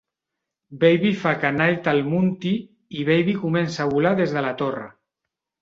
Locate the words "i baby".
3.01-3.39